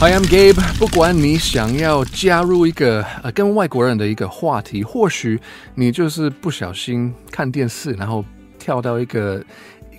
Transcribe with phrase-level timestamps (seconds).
[0.00, 0.60] Hi, I'm Gabe。
[0.78, 5.40] 不管你想要加入一个呃跟外国人的一个话题，或许
[5.74, 8.22] 你就是不小心看电视，然后
[8.58, 9.42] 跳到一个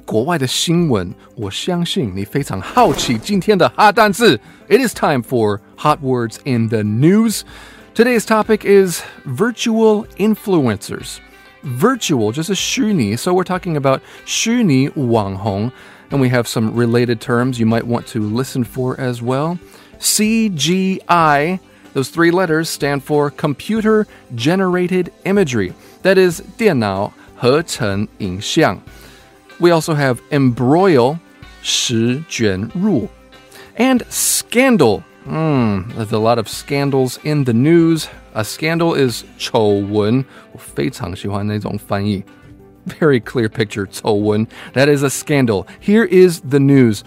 [0.06, 1.12] 国外的新闻。
[1.36, 4.40] 我相信你非常好奇今天的哈单字。
[4.70, 7.42] It is time for hot words in the news.
[7.96, 11.18] Today's topic is virtual influencers.
[11.64, 15.72] Virtual 就是虚拟，so we're talking about 虚拟网红。
[16.10, 19.58] and we have some related terms you might want to listen for as well.
[20.02, 21.60] CGI,
[21.94, 25.74] those three letters stand for computer generated imagery.
[26.04, 28.80] That is 电脑合成影像.
[29.60, 31.18] We also have embroil,
[31.64, 33.10] 十卷入,
[33.76, 35.04] and scandal.
[35.28, 38.08] Mm, there's a lot of scandals in the news.
[38.34, 42.24] A scandal is 丑闻，我非常喜欢那种翻译。
[43.00, 44.48] very clear picture, Wen.
[44.74, 45.66] That is a scandal.
[45.82, 47.02] Here is the news.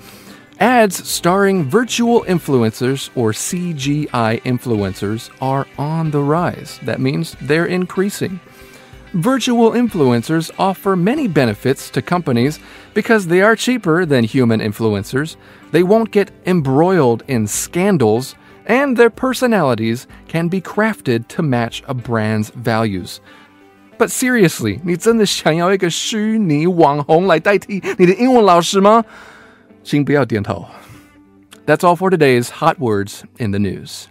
[0.58, 6.78] Ads starring virtual influencers or CGI influencers are on the rise.
[6.82, 8.40] That means they're increasing.
[9.14, 12.60] Virtual influencers offer many benefits to companies
[12.94, 15.36] because they are cheaper than human influencers,
[15.72, 21.94] they won't get embroiled in scandals, and their personalities can be crafted to match a
[21.94, 23.20] brand's values.
[23.98, 29.04] But seriously，你真的想要一个虚拟网红来代替你的英文老师吗？
[29.84, 30.66] 请不要点头。
[31.66, 34.06] That's all for today's hot words in the news.